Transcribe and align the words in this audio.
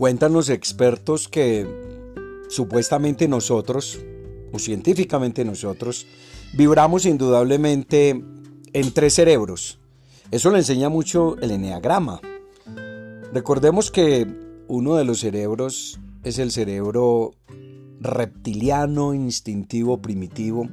Cuentan 0.00 0.32
los 0.32 0.48
expertos 0.48 1.28
que 1.28 1.66
supuestamente 2.48 3.28
nosotros, 3.28 4.00
o 4.50 4.58
científicamente 4.58 5.44
nosotros, 5.44 6.06
vibramos 6.54 7.04
indudablemente 7.04 8.24
en 8.72 8.94
tres 8.94 9.12
cerebros. 9.12 9.78
Eso 10.30 10.50
le 10.52 10.56
enseña 10.56 10.88
mucho 10.88 11.36
el 11.42 11.50
eneagrama. 11.50 12.22
Recordemos 13.34 13.90
que 13.90 14.26
uno 14.68 14.96
de 14.96 15.04
los 15.04 15.20
cerebros 15.20 16.00
es 16.24 16.38
el 16.38 16.50
cerebro 16.50 17.34
reptiliano, 18.00 19.12
instintivo, 19.12 20.00
primitivo. 20.00 20.70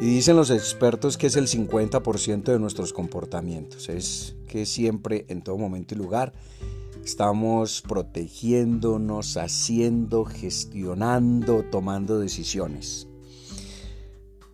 Y 0.00 0.04
dicen 0.04 0.36
los 0.36 0.50
expertos 0.50 1.18
que 1.18 1.26
es 1.26 1.34
el 1.34 1.48
50% 1.48 2.44
de 2.44 2.60
nuestros 2.60 2.92
comportamientos. 2.92 3.88
Es 3.88 4.36
que 4.46 4.64
siempre, 4.64 5.26
en 5.28 5.42
todo 5.42 5.58
momento 5.58 5.96
y 5.96 5.98
lugar, 5.98 6.32
estamos 7.04 7.82
protegiéndonos, 7.82 9.36
haciendo, 9.36 10.24
gestionando, 10.24 11.64
tomando 11.70 12.18
decisiones. 12.18 13.08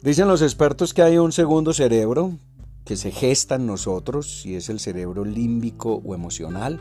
Dicen 0.02 0.28
los 0.28 0.42
expertos 0.42 0.94
que 0.94 1.02
hay 1.02 1.18
un 1.18 1.32
segundo 1.32 1.72
cerebro 1.72 2.38
que 2.84 2.96
se 2.96 3.10
gesta 3.10 3.54
en 3.54 3.66
nosotros 3.66 4.44
y 4.44 4.54
es 4.54 4.68
el 4.68 4.78
cerebro 4.80 5.24
límbico 5.24 6.02
o 6.04 6.14
emocional 6.14 6.80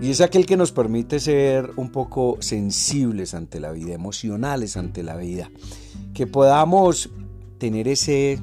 y 0.00 0.10
es 0.10 0.20
aquel 0.20 0.46
que 0.46 0.56
nos 0.56 0.70
permite 0.70 1.18
ser 1.18 1.72
un 1.76 1.90
poco 1.90 2.36
sensibles 2.40 3.34
ante 3.34 3.58
la 3.58 3.72
vida, 3.72 3.94
emocionales 3.94 4.76
ante 4.76 5.02
la 5.02 5.16
vida. 5.16 5.50
Que 6.14 6.26
podamos 6.26 7.10
tener 7.58 7.88
ese, 7.88 8.38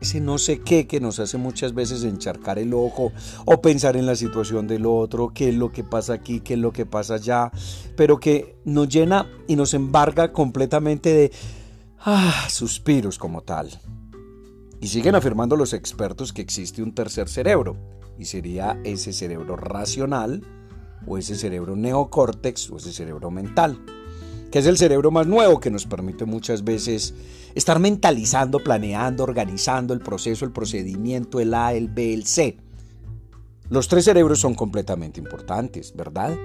ese 0.00 0.20
no 0.20 0.38
sé 0.38 0.60
qué 0.60 0.86
que 0.86 1.00
nos 1.00 1.18
hace 1.18 1.38
muchas 1.38 1.74
veces 1.74 2.04
encharcar 2.04 2.58
el 2.58 2.74
ojo 2.74 3.12
o 3.44 3.60
pensar 3.60 3.96
en 3.96 4.06
la 4.06 4.16
situación 4.16 4.66
del 4.66 4.86
otro, 4.86 5.32
qué 5.34 5.50
es 5.50 5.54
lo 5.54 5.72
que 5.72 5.84
pasa 5.84 6.14
aquí, 6.14 6.40
qué 6.40 6.54
es 6.54 6.60
lo 6.60 6.72
que 6.72 6.86
pasa 6.86 7.14
allá, 7.14 7.50
pero 7.96 8.18
que 8.20 8.56
nos 8.64 8.88
llena 8.88 9.30
y 9.46 9.56
nos 9.56 9.74
embarga 9.74 10.32
completamente 10.32 11.12
de 11.12 11.32
ah, 12.00 12.46
suspiros 12.48 13.18
como 13.18 13.42
tal. 13.42 13.70
Y 14.80 14.88
siguen 14.88 15.16
afirmando 15.16 15.56
los 15.56 15.72
expertos 15.72 16.32
que 16.32 16.42
existe 16.42 16.82
un 16.82 16.94
tercer 16.94 17.28
cerebro, 17.28 17.76
y 18.18 18.26
sería 18.26 18.80
ese 18.84 19.12
cerebro 19.12 19.56
racional, 19.56 20.42
o 21.06 21.18
ese 21.18 21.34
cerebro 21.36 21.76
neocórtex 21.76 22.70
o 22.70 22.76
ese 22.76 22.92
cerebro 22.92 23.30
mental, 23.30 23.80
que 24.50 24.58
es 24.58 24.66
el 24.66 24.78
cerebro 24.78 25.10
más 25.10 25.26
nuevo 25.26 25.60
que 25.60 25.70
nos 25.70 25.86
permite 25.86 26.24
muchas 26.24 26.64
veces 26.64 27.14
estar 27.54 27.78
mentalizando, 27.78 28.60
planeando, 28.60 29.24
organizando 29.24 29.94
el 29.94 30.00
proceso, 30.00 30.44
el 30.44 30.52
procedimiento, 30.52 31.40
el 31.40 31.54
A, 31.54 31.74
el 31.74 31.88
B, 31.88 32.14
el 32.14 32.24
C. 32.24 32.56
Los 33.68 33.88
tres 33.88 34.04
cerebros 34.04 34.40
son 34.40 34.54
completamente 34.54 35.20
importantes, 35.20 35.94
¿verdad? 35.94 36.36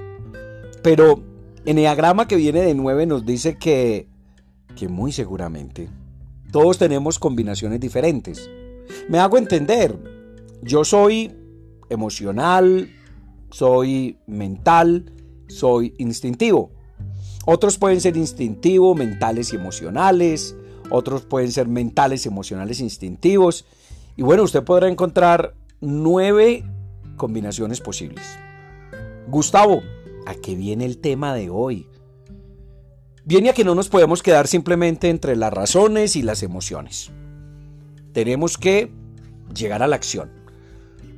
Pero 0.81 1.23
en 1.65 1.77
Enneagrama 1.77 2.27
que 2.27 2.35
viene 2.35 2.61
de 2.61 2.73
9 2.73 3.05
nos 3.05 3.25
dice 3.25 3.57
que, 3.57 4.09
que 4.75 4.89
muy 4.89 5.13
seguramente 5.13 5.89
todos 6.51 6.77
tenemos 6.77 7.17
combinaciones 7.17 7.79
diferentes. 7.79 8.49
Me 9.07 9.17
hago 9.19 9.38
entender, 9.38 9.97
yo 10.61 10.83
soy 10.83 11.31
emocional, 11.89 12.91
soy 13.49 14.17
mental, 14.27 15.11
soy 15.47 15.93
instintivo. 15.97 16.72
Otros 17.45 17.77
pueden 17.77 17.99
ser 18.02 18.17
instintivos, 18.17 18.97
mentales 18.97 19.53
y 19.53 19.55
emocionales. 19.55 20.55
Otros 20.89 21.23
pueden 21.23 21.52
ser 21.52 21.67
mentales, 21.67 22.25
emocionales, 22.25 22.80
instintivos. 22.80 23.66
Y 24.16 24.22
bueno, 24.22 24.44
usted 24.44 24.63
podrá 24.63 24.88
encontrar 24.88 25.55
nueve 25.81 26.63
combinaciones 27.17 27.81
posibles. 27.81 28.25
Gustavo, 29.27 29.81
¿a 30.25 30.35
qué 30.35 30.56
viene 30.56 30.85
el 30.85 30.97
tema 31.00 31.34
de 31.34 31.50
hoy? 31.50 31.88
Viene 33.25 33.50
a 33.50 33.53
que 33.53 33.63
no 33.63 33.73
nos 33.73 33.90
podemos 33.90 34.22
quedar 34.22 34.47
simplemente 34.47 35.09
entre 35.09 35.35
las 35.35 35.53
razones 35.53 36.16
y 36.16 36.22
las 36.22 36.44
emociones. 36.44 37.12
Tenemos 38.12 38.57
que 38.57 38.91
llegar 39.53 39.81
a 39.81 39.88
la 39.88 39.96
acción. 39.96 40.31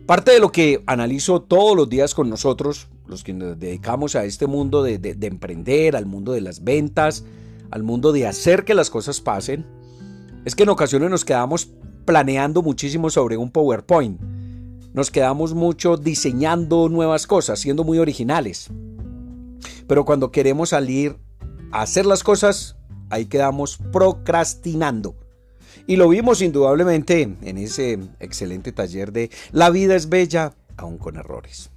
Parte 0.05 0.31
de 0.31 0.39
lo 0.39 0.51
que 0.51 0.83
analizo 0.85 1.41
todos 1.41 1.75
los 1.75 1.89
días 1.89 2.13
con 2.13 2.29
nosotros, 2.29 2.87
los 3.07 3.23
que 3.23 3.33
nos 3.33 3.59
dedicamos 3.59 4.15
a 4.15 4.25
este 4.25 4.47
mundo 4.47 4.83
de, 4.83 4.99
emprender, 5.21 5.95
al 5.95 6.05
mundo 6.05 6.33
de 6.33 6.41
las 6.41 6.63
ventas, 6.63 7.23
al 7.71 7.83
mundo 7.83 8.11
de 8.11 8.27
hacer 8.27 8.65
que 8.65 8.73
las 8.73 8.89
cosas 8.89 9.21
pasen, 9.21 9.65
es 10.45 10.55
que 10.55 10.63
en 10.63 10.69
ocasiones 10.69 11.09
nos 11.09 11.25
quedamos 11.25 11.69
planeando 12.05 12.61
muchísimo 12.61 13.09
sobre 13.09 13.37
un 13.37 13.51
PowerPoint. 13.51 14.21
Nos 14.93 15.11
quedamos 15.11 15.53
mucho 15.53 15.97
diseñando 15.97 16.87
nuevas 16.87 17.27
cosas, 17.27 17.59
siendo 17.59 17.83
muy 17.83 17.99
originales. 17.99 18.69
Pero 19.87 20.05
cuando 20.05 20.31
queremos 20.31 20.69
salir 20.69 21.17
a 21.71 21.81
hacer 21.81 22.05
las 22.05 22.23
cosas, 22.23 22.77
ahí 23.09 23.25
quedamos 23.25 23.77
procrastinando. 23.91 25.15
Y 25.87 25.97
lo 25.97 26.09
vimos 26.09 26.41
indudablemente 26.41 27.21
en 27.21 27.57
ese 27.57 27.99
excelente 28.19 28.71
taller 28.71 29.11
de 29.11 29.29
La 29.51 29.69
vida 29.69 29.95
es 29.95 30.09
bella, 30.09 30.53
aún 30.77 30.97
con 30.97 31.17
errores. 31.17 31.69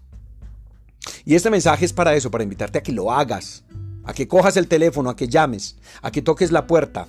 Y 1.29 1.35
este 1.35 1.51
mensaje 1.51 1.85
es 1.85 1.93
para 1.93 2.15
eso, 2.15 2.31
para 2.31 2.43
invitarte 2.43 2.79
a 2.79 2.83
que 2.83 2.91
lo 2.91 3.13
hagas, 3.13 3.63
a 4.03 4.15
que 4.15 4.27
cojas 4.27 4.57
el 4.57 4.67
teléfono, 4.67 5.11
a 5.11 5.15
que 5.15 5.29
llames, 5.29 5.77
a 6.01 6.11
que 6.11 6.23
toques 6.23 6.53
la 6.53 6.67
puerta, 6.67 7.07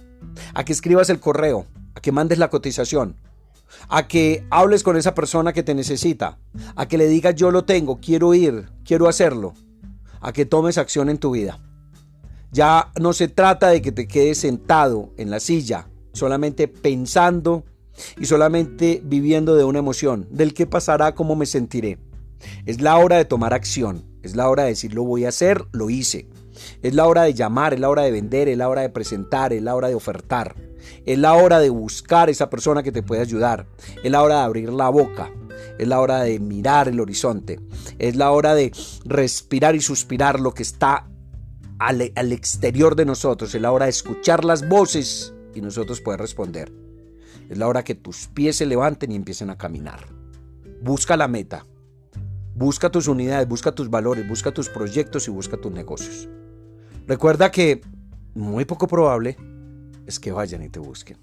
a 0.54 0.66
que 0.66 0.74
escribas 0.74 1.10
el 1.10 1.22
correo, 1.22 1.68
a 1.96 2.02
que 2.02 2.12
mandes 2.12 2.38
la 2.38 2.50
cotización, 2.50 3.16
a 3.88 4.10
que 4.10 4.46
hables 4.50 4.84
con 4.84 4.98
esa 4.98 5.16
persona 5.16 5.54
que 5.54 5.64
te 5.64 5.74
necesita, 5.74 6.38
a 6.76 6.86
que 6.86 6.98
le 6.98 7.08
digas 7.08 7.34
yo 7.36 7.50
lo 7.50 7.64
tengo, 7.64 8.02
quiero 8.02 8.34
ir, 8.34 8.68
quiero 8.84 9.08
hacerlo, 9.08 9.54
a 10.20 10.34
que 10.34 10.46
tomes 10.46 10.78
acción 10.78 11.10
en 11.10 11.18
tu 11.18 11.32
vida. 11.32 11.58
Ya 12.52 12.92
no 13.00 13.14
se 13.14 13.30
trata 13.30 13.70
de 13.70 13.82
que 13.82 13.94
te 13.94 14.06
quedes 14.06 14.40
sentado 14.40 15.14
en 15.16 15.30
la 15.30 15.40
silla 15.40 15.88
solamente 16.12 16.68
pensando 16.68 17.64
y 18.18 18.26
solamente 18.26 19.02
viviendo 19.02 19.56
de 19.56 19.64
una 19.64 19.80
emoción, 19.80 20.28
del 20.30 20.54
qué 20.54 20.68
pasará, 20.68 21.16
cómo 21.16 21.38
me 21.38 21.46
sentiré. 21.46 22.00
Es 22.66 22.82
la 22.82 22.98
hora 22.98 23.18
de 23.18 23.26
tomar 23.26 23.54
acción, 23.54 24.09
es 24.24 24.36
la 24.36 24.50
hora 24.50 24.64
de 24.64 24.70
decir 24.70 24.94
lo 24.94 25.04
voy 25.04 25.26
a 25.26 25.30
hacer, 25.30 25.66
lo 25.72 25.90
hice. 25.90 26.28
Es 26.82 26.94
la 26.94 27.08
hora 27.08 27.24
de 27.24 27.34
llamar, 27.34 27.74
es 27.74 27.80
la 27.80 27.90
hora 27.90 28.04
de 28.04 28.12
vender, 28.12 28.50
es 28.50 28.58
la 28.58 28.70
hora 28.70 28.82
de 28.82 28.90
presentar, 28.90 29.54
es 29.54 29.62
la 29.62 29.76
hora 29.76 29.88
de 29.88 29.96
ofertar. 29.96 30.56
Es 31.06 31.18
la 31.18 31.34
hora 31.34 31.60
de 31.60 31.70
buscar 31.70 32.30
esa 32.30 32.50
persona 32.50 32.84
que 32.84 32.92
te 32.92 33.04
puede 33.04 33.22
ayudar. 33.22 33.68
Es 34.04 34.12
la 34.12 34.22
hora 34.24 34.36
de 34.36 34.42
abrir 34.42 34.72
la 34.72 34.90
boca. 34.90 35.32
Es 35.78 35.88
la 35.88 36.00
hora 36.00 36.22
de 36.22 36.40
mirar 36.40 36.88
el 36.88 37.00
horizonte. 37.00 37.60
Es 37.98 38.16
la 38.16 38.32
hora 38.32 38.56
de 38.56 38.72
respirar 39.06 39.76
y 39.76 39.82
suspirar 39.82 40.40
lo 40.40 40.54
que 40.54 40.64
está 40.64 41.10
al, 41.80 42.02
exterior 42.32 42.96
de 42.96 43.06
nosotros. 43.06 43.54
Es 43.56 43.62
la 43.62 43.72
hora 43.72 43.86
de 43.86 43.92
escuchar 43.92 44.44
las 44.44 44.68
voces 44.68 45.34
y 45.56 45.62
nosotros 45.62 46.02
puedes 46.02 46.20
responder. 46.20 46.72
Es 47.50 47.58
la 47.58 47.68
hora 47.68 47.84
que 47.84 47.96
tus 47.96 48.28
pies 48.28 48.58
se 48.58 48.66
levanten 48.66 49.12
y 49.12 49.16
empiecen 49.16 49.50
a 49.50 49.58
caminar. 49.58 50.08
Busca 50.82 51.18
la 51.18 51.28
meta. 51.28 51.66
Busca 52.60 52.90
tus 52.90 53.08
unidades, 53.08 53.48
busca 53.48 53.72
tus 53.72 53.90
valores, 53.90 54.28
busca 54.28 54.52
tus 54.52 54.68
proyectos 54.68 55.30
y 55.30 55.32
busca 55.32 55.56
tus 55.56 55.72
negocios. 55.72 56.28
Recuerda 57.08 57.52
que 57.52 57.80
muy 58.36 58.66
poco 58.66 58.86
probable 58.86 59.38
es 60.06 60.20
que 60.20 60.34
vayan 60.34 60.64
y 60.64 60.68
te 60.68 60.80
busquen. 60.80 61.18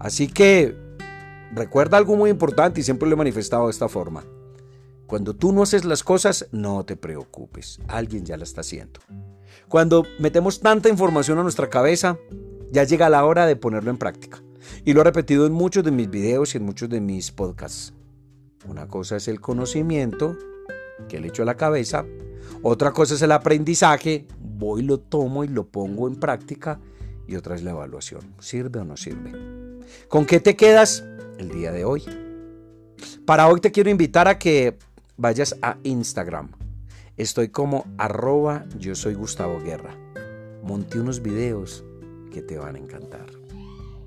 Así 0.00 0.26
que 0.26 0.74
recuerda 1.54 1.96
algo 1.96 2.16
muy 2.16 2.28
importante 2.30 2.80
y 2.80 2.82
siempre 2.82 3.08
lo 3.08 3.14
he 3.14 3.18
manifestado 3.18 3.66
de 3.66 3.70
esta 3.70 3.88
forma. 3.88 4.24
Cuando 5.06 5.36
tú 5.36 5.52
no 5.52 5.62
haces 5.62 5.84
las 5.84 6.02
cosas, 6.02 6.48
no 6.50 6.84
te 6.84 6.96
preocupes. 6.96 7.78
Alguien 7.86 8.24
ya 8.24 8.36
la 8.36 8.42
está 8.42 8.62
haciendo. 8.62 8.98
Cuando 9.68 10.04
metemos 10.18 10.58
tanta 10.58 10.88
información 10.88 11.38
a 11.38 11.44
nuestra 11.44 11.70
cabeza, 11.70 12.18
ya 12.72 12.82
llega 12.82 13.08
la 13.08 13.24
hora 13.24 13.46
de 13.46 13.54
ponerlo 13.54 13.92
en 13.92 13.98
práctica. 13.98 14.42
Y 14.84 14.92
lo 14.92 15.02
he 15.02 15.04
repetido 15.04 15.46
en 15.46 15.52
muchos 15.52 15.84
de 15.84 15.92
mis 15.92 16.10
videos 16.10 16.52
y 16.52 16.58
en 16.58 16.64
muchos 16.64 16.88
de 16.88 17.00
mis 17.00 17.30
podcasts. 17.30 17.92
Una 18.68 18.88
cosa 18.88 19.16
es 19.16 19.28
el 19.28 19.40
conocimiento 19.40 20.36
que 21.08 21.20
le 21.20 21.28
echo 21.28 21.42
a 21.42 21.46
la 21.46 21.56
cabeza. 21.56 22.04
Otra 22.62 22.92
cosa 22.92 23.14
es 23.14 23.22
el 23.22 23.32
aprendizaje. 23.32 24.26
Voy, 24.40 24.82
lo 24.82 24.98
tomo 24.98 25.44
y 25.44 25.48
lo 25.48 25.66
pongo 25.66 26.08
en 26.08 26.16
práctica. 26.16 26.80
Y 27.26 27.36
otra 27.36 27.54
es 27.54 27.62
la 27.62 27.72
evaluación. 27.72 28.34
¿Sirve 28.38 28.80
o 28.80 28.84
no 28.84 28.96
sirve? 28.96 29.32
¿Con 30.08 30.26
qué 30.26 30.40
te 30.40 30.56
quedas 30.56 31.04
el 31.38 31.50
día 31.50 31.72
de 31.72 31.84
hoy? 31.84 32.04
Para 33.24 33.48
hoy 33.48 33.60
te 33.60 33.72
quiero 33.72 33.90
invitar 33.90 34.28
a 34.28 34.38
que 34.38 34.78
vayas 35.16 35.56
a 35.62 35.78
Instagram. 35.82 36.50
Estoy 37.16 37.48
como 37.48 37.86
arroba 37.98 38.66
yo 38.78 38.94
soy 38.94 39.14
Gustavo 39.14 39.60
Guerra. 39.60 39.96
Monté 40.62 41.00
unos 41.00 41.22
videos 41.22 41.84
que 42.32 42.42
te 42.42 42.58
van 42.58 42.76
a 42.76 42.78
encantar. 42.78 43.26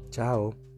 Chao. 0.10 0.69